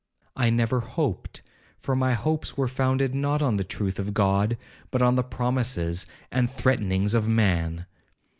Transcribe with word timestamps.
I 0.35 0.49
never 0.49 0.79
hoped, 0.79 1.43
for 1.77 1.95
my 1.95 2.13
hopes 2.13 2.57
were 2.57 2.67
founded 2.67 3.13
not 3.13 3.43
on 3.43 3.57
the 3.57 3.63
truth 3.63 3.99
of 3.99 4.15
God, 4.15 4.57
but 4.89 5.03
on 5.03 5.13
the 5.13 5.21
promises 5.21 6.07
and 6.31 6.49
threatenings 6.49 7.13
of 7.13 7.27
man. 7.27 7.85